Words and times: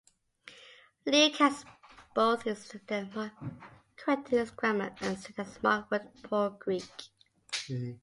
Luke 1.05 1.35
has 1.35 1.63
both 2.15 2.47
expanded 2.47 3.15
Mark 3.15 3.33
and 3.39 3.61
corrected 3.97 4.39
his 4.39 4.49
grammar 4.49 4.95
and 4.99 5.19
syntax-Mark 5.19 5.91
wrote 5.91 6.23
poor 6.23 6.49
Greek. 6.49 6.89